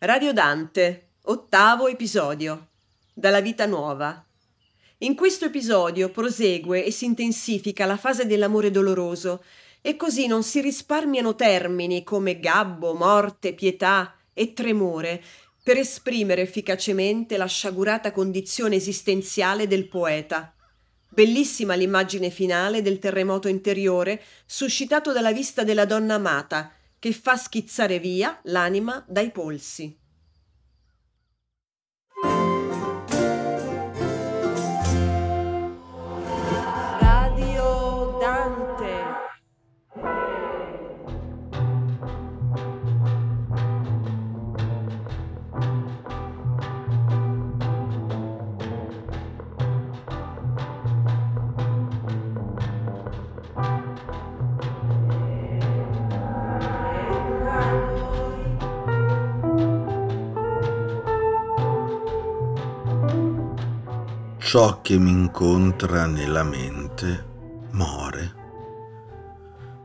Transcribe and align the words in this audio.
Radio 0.00 0.34
Dante, 0.34 1.12
ottavo 1.22 1.88
episodio. 1.88 2.68
Dalla 3.14 3.40
vita 3.40 3.64
nuova. 3.64 4.22
In 4.98 5.14
questo 5.14 5.46
episodio 5.46 6.10
prosegue 6.10 6.84
e 6.84 6.90
si 6.90 7.06
intensifica 7.06 7.86
la 7.86 7.96
fase 7.96 8.26
dell'amore 8.26 8.70
doloroso 8.70 9.42
e 9.80 9.96
così 9.96 10.26
non 10.26 10.42
si 10.42 10.60
risparmiano 10.60 11.34
termini 11.34 12.04
come 12.04 12.38
gabbo, 12.38 12.92
morte, 12.92 13.54
pietà 13.54 14.14
e 14.34 14.52
tremore 14.52 15.22
per 15.62 15.78
esprimere 15.78 16.42
efficacemente 16.42 17.38
la 17.38 17.46
sciagurata 17.46 18.12
condizione 18.12 18.76
esistenziale 18.76 19.66
del 19.66 19.88
poeta. 19.88 20.54
Bellissima 21.08 21.74
l'immagine 21.74 22.28
finale 22.28 22.82
del 22.82 22.98
terremoto 22.98 23.48
interiore 23.48 24.22
suscitato 24.44 25.12
dalla 25.12 25.32
vista 25.32 25.64
della 25.64 25.86
donna 25.86 26.16
amata 26.16 26.70
che 26.98 27.12
fa 27.12 27.36
schizzare 27.36 27.98
via 27.98 28.38
l'anima 28.44 29.04
dai 29.08 29.30
polsi. 29.30 29.98
Ciò 64.56 64.80
che 64.80 64.96
mi 64.96 65.10
incontra 65.10 66.06
nella 66.06 66.42
mente 66.42 67.26
more, 67.72 68.34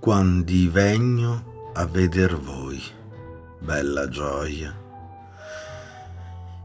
quando 0.00 0.52
vegno 0.72 1.70
a 1.72 1.86
veder 1.86 2.36
voi, 2.36 2.82
bella 3.60 4.08
gioia. 4.08 4.74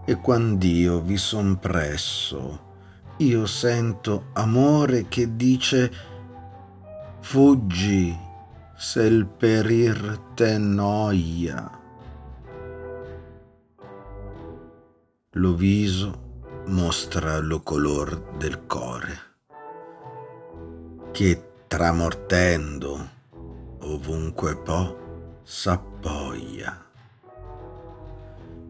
E 0.03 0.15
quand'io 0.15 0.99
vi 1.01 1.15
son 1.15 1.59
presso, 1.59 2.61
io 3.17 3.45
sento 3.45 4.29
amore 4.33 5.07
che 5.07 5.35
dice 5.35 5.91
fuggi 7.19 8.17
se 8.75 9.03
il 9.03 9.27
perir 9.27 10.17
te 10.33 10.57
noia. 10.57 11.69
Lo 15.33 15.53
viso 15.53 16.29
mostra 16.71 17.39
lo 17.39 17.59
color 17.59 18.37
del 18.37 18.65
core, 18.65 19.19
che 21.11 21.43
tramortendo 21.67 23.09
ovunque 23.79 24.55
po' 24.55 25.41
s'appoglia. 25.43 26.85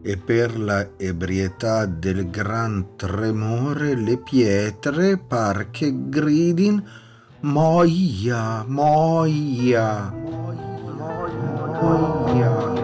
E 0.02 0.16
per 0.16 0.58
la 0.58 0.88
ebrietà 0.96 1.86
del 1.86 2.28
gran 2.28 2.96
tremore 2.96 3.94
le 3.94 4.16
pietre 4.18 5.16
par 5.16 5.70
che 5.70 6.08
gridin 6.08 6.82
moia, 7.40 8.64
moia, 8.66 10.10
moia, 10.10 10.64
moia. 11.80 12.81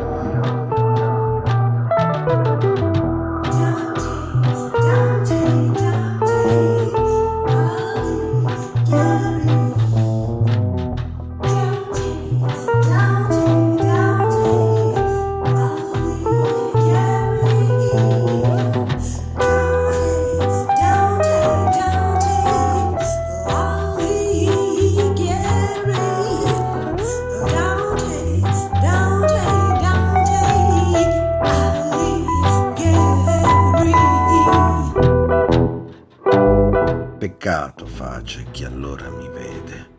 Peccato 37.19 37.84
face 37.84 38.47
chi 38.53 38.62
allora 38.62 39.11
mi 39.11 39.29
vede. 39.29 39.97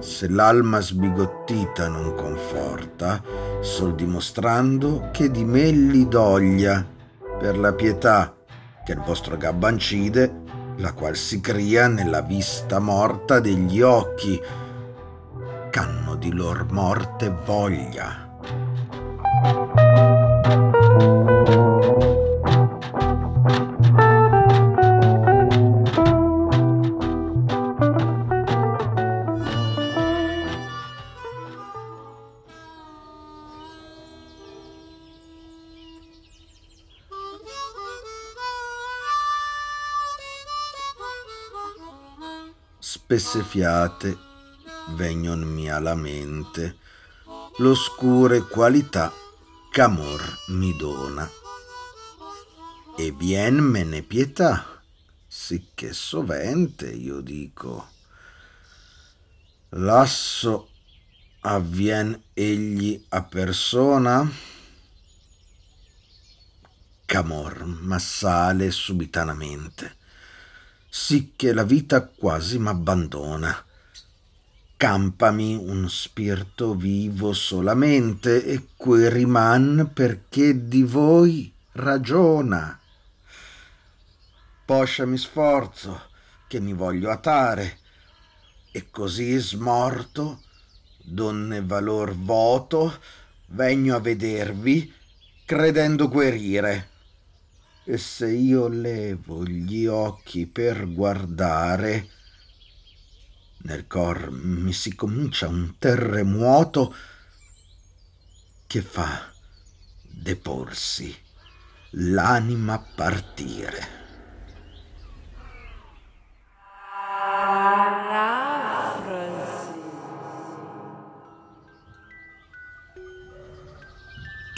Se 0.00 0.28
l'alma 0.28 0.80
sbigottita 0.80 1.86
non 1.86 2.16
conforta, 2.16 3.22
sol 3.60 3.94
dimostrando 3.94 5.10
che 5.12 5.30
di 5.30 5.44
me 5.44 5.70
li 5.70 6.08
doglia 6.08 6.84
per 7.38 7.56
la 7.56 7.72
pietà 7.72 8.34
che 8.84 8.92
il 8.92 9.00
vostro 9.00 9.36
gabbancide, 9.36 10.42
la 10.78 10.92
qual 10.92 11.14
si 11.14 11.40
cria 11.40 11.86
nella 11.86 12.22
vista 12.22 12.80
morta 12.80 13.38
degli 13.38 13.80
occhi, 13.80 14.40
c'hanno 15.70 16.16
di 16.16 16.32
lor 16.32 16.66
morte 16.72 17.30
voglia. 17.44 18.27
Spesse 42.90 43.44
fiate 43.44 44.16
vegnonmi 44.94 45.70
alla 45.70 45.94
mente. 45.94 46.78
L'oscure 47.58 48.40
qualità 48.40 49.12
ch'amor 49.70 50.22
mi 50.48 50.74
dona. 50.74 51.28
E 52.96 53.12
bien 53.12 53.56
me 53.56 53.84
ne 53.84 54.00
pietà 54.00 54.80
sicché 55.26 55.92
sovente 55.92 56.88
io 56.88 57.20
dico. 57.20 57.90
Lasso 59.70 60.70
avvien 61.40 62.18
egli 62.32 63.04
a 63.10 63.22
persona 63.22 64.26
ch'amor 67.04 67.66
m'assale 67.66 68.70
subitanamente 68.70 69.96
sicché 71.00 71.52
la 71.52 71.62
vita 71.62 72.02
quasi 72.02 72.58
m'abbandona. 72.58 73.64
Campami 74.76 75.54
un 75.54 75.88
spirito 75.88 76.74
vivo 76.74 77.32
solamente 77.32 78.44
e 78.44 78.66
que 78.76 79.08
riman 79.08 79.90
perché 79.94 80.66
di 80.66 80.82
voi 80.82 81.50
ragiona. 81.72 82.78
Poscia 84.64 85.06
mi 85.06 85.16
sforzo 85.16 86.10
che 86.48 86.58
mi 86.58 86.72
voglio 86.74 87.10
atare 87.10 87.78
e 88.72 88.90
così 88.90 89.36
smorto, 89.38 90.42
donne 90.98 91.62
valor 91.62 92.14
voto, 92.14 92.98
vegno 93.46 93.94
a 93.94 94.00
vedervi 94.00 94.92
credendo 95.46 96.08
guerire 96.08 96.90
e 97.90 97.96
se 97.96 98.30
io 98.30 98.68
levo 98.68 99.46
gli 99.46 99.86
occhi 99.86 100.46
per 100.46 100.92
guardare, 100.92 102.10
nel 103.62 103.86
cor 103.86 104.30
mi 104.30 104.74
si 104.74 104.94
comincia 104.94 105.48
un 105.48 105.78
terremoto 105.78 106.94
che 108.66 108.82
fa 108.82 109.32
deporsi, 110.02 111.16
l'anima 111.92 112.78
partire. 112.78 114.07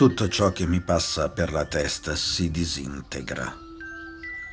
Tutto 0.00 0.28
ciò 0.28 0.50
che 0.50 0.66
mi 0.66 0.80
passa 0.80 1.28
per 1.28 1.52
la 1.52 1.66
testa 1.66 2.16
si 2.16 2.50
disintegra 2.50 3.54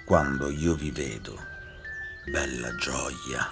quando 0.06 0.50
io 0.50 0.76
vi 0.76 0.92
vedo, 0.92 1.40
bella 2.30 2.76
gioia. 2.76 3.50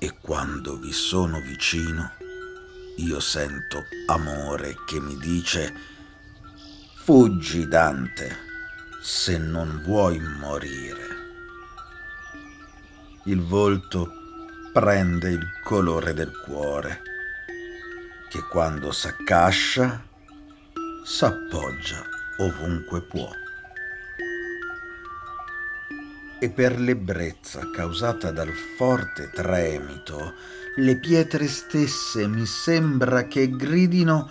E 0.00 0.16
quando 0.20 0.78
vi 0.78 0.90
sono 0.90 1.38
vicino, 1.38 2.10
io 2.96 3.20
sento 3.20 3.84
amore 4.06 4.74
che 4.84 4.98
mi 4.98 5.16
dice 5.18 5.72
Fuggi, 7.04 7.68
Dante, 7.68 8.36
se 9.00 9.38
non 9.38 9.80
vuoi 9.84 10.18
morire. 10.18 11.06
Il 13.26 13.42
volto 13.42 14.10
prende 14.72 15.30
il 15.30 15.60
colore 15.62 16.14
del 16.14 16.32
cuore, 16.44 17.00
che 18.28 18.42
quando 18.50 18.90
s'accascia 18.90 20.14
s'appoggia 21.06 22.04
ovunque 22.38 23.00
può. 23.00 23.30
E 26.40 26.50
per 26.50 26.80
l'ebbrezza 26.80 27.70
causata 27.72 28.32
dal 28.32 28.52
forte 28.76 29.30
tremito, 29.30 30.34
le 30.74 30.98
pietre 30.98 31.46
stesse 31.46 32.26
mi 32.26 32.44
sembra 32.44 33.28
che 33.28 33.48
gridino 33.50 34.28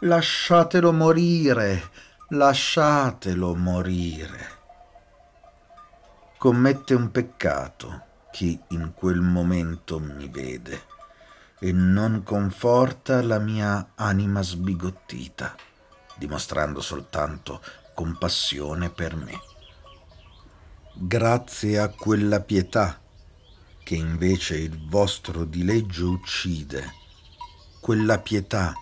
lasciatelo 0.00 0.92
morire, 0.92 1.90
lasciatelo 2.28 3.54
morire. 3.54 4.48
Commette 6.36 6.92
un 6.92 7.10
peccato 7.10 8.02
chi 8.30 8.60
in 8.68 8.92
quel 8.92 9.22
momento 9.22 9.98
mi 9.98 10.28
vede 10.28 10.82
e 11.58 11.72
non 11.72 12.22
conforta 12.22 13.22
la 13.22 13.38
mia 13.38 13.92
anima 13.94 14.42
sbigottita, 14.42 15.56
dimostrando 16.18 16.80
soltanto 16.80 17.62
compassione 17.94 18.90
per 18.90 19.16
me. 19.16 19.40
Grazie 20.94 21.78
a 21.78 21.88
quella 21.88 22.40
pietà 22.40 23.00
che 23.82 23.94
invece 23.94 24.56
il 24.58 24.86
vostro 24.88 25.44
dileggio 25.44 26.10
uccide, 26.10 26.92
quella 27.80 28.18
pietà 28.18 28.74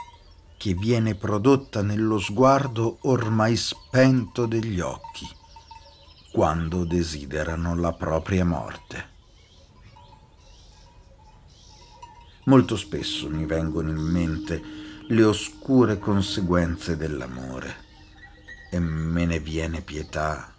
che 0.57 0.75
viene 0.75 1.15
prodotta 1.15 1.83
nello 1.83 2.19
sguardo 2.19 2.99
ormai 3.03 3.57
spento 3.57 4.47
degli 4.47 4.81
occhi, 4.81 5.29
quando 6.33 6.85
desiderano 6.85 7.77
la 7.77 7.93
propria 7.93 8.45
morte. 8.45 9.15
Molto 12.47 12.77
spesso 12.77 13.29
mi 13.29 13.45
vengono 13.45 13.91
in 13.91 13.97
mente 13.97 14.63
le 15.09 15.23
oscure 15.23 15.99
conseguenze 15.99 16.97
dell'amore. 16.97 17.85
E 18.71 18.81
me 18.81 19.25
ne 19.25 19.39
viene 19.39 19.81
pietà, 19.81 20.53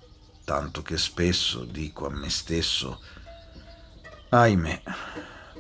tanto 0.46 0.82
che 0.82 0.98
spesso 0.98 1.66
dico 1.66 2.08
a 2.08 2.10
me 2.10 2.30
stesso, 2.30 3.02
ahimè, 4.30 4.82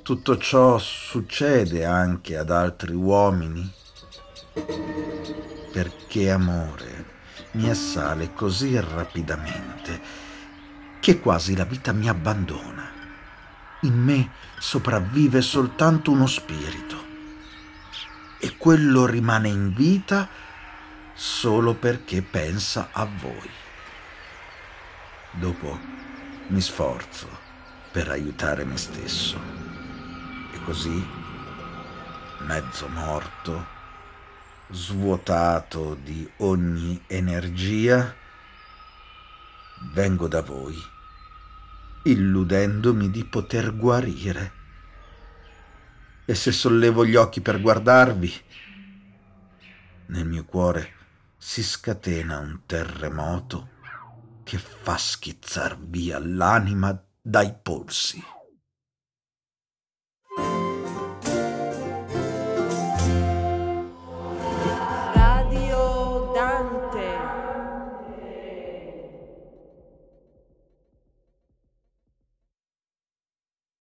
tutto 0.03 0.37
ciò 0.37 0.77
succede 0.77 1.83
anche 1.83 2.37
ad 2.37 2.49
altri 2.49 2.93
uomini? 2.93 3.69
Perché 5.73 6.31
amore 6.31 7.15
mi 7.51 7.69
assale 7.69 8.33
così 8.33 8.79
rapidamente 8.79 9.99
che 11.01 11.19
quasi 11.19 11.55
la 11.57 11.65
vita 11.65 11.91
mi 11.91 12.07
abbandona. 12.07 12.89
In 13.81 14.01
me 14.01 14.31
sopravvive 14.57 15.41
soltanto 15.41 16.11
uno 16.11 16.25
spirito 16.25 16.86
quello 18.67 19.05
rimane 19.05 19.47
in 19.47 19.73
vita 19.73 20.27
solo 21.13 21.75
perché 21.75 22.21
pensa 22.21 22.89
a 22.91 23.05
voi. 23.05 23.49
Dopo 25.31 25.79
mi 26.47 26.59
sforzo 26.59 27.29
per 27.93 28.09
aiutare 28.09 28.65
me 28.65 28.75
stesso 28.75 29.39
e 30.51 30.61
così, 30.65 31.01
mezzo 32.39 32.89
morto, 32.89 33.65
svuotato 34.71 35.97
di 36.03 36.29
ogni 36.39 37.01
energia, 37.07 38.13
vengo 39.93 40.27
da 40.27 40.41
voi, 40.41 40.75
illudendomi 42.03 43.09
di 43.09 43.23
poter 43.23 43.73
guarire. 43.73 44.56
E 46.29 46.35
se 46.35 46.51
sollevo 46.51 47.05
gli 47.05 47.15
occhi 47.15 47.39
per 47.39 47.61
guardarvi, 47.61 48.33
nel 50.07 50.25
mio 50.25 50.43
cuore 50.43 50.93
si 51.37 51.63
scatena 51.63 52.39
un 52.39 52.63
terremoto 52.65 53.69
che 54.43 54.57
fa 54.57 54.97
schizzar 54.97 55.77
via 55.79 56.19
l'anima 56.19 57.01
dai 57.21 57.55
polsi. 57.63 58.21